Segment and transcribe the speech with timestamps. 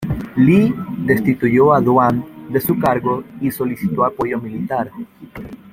[0.35, 0.73] Li
[1.05, 4.89] destituyó a Duan de su cargo y solicitó apoyo militar.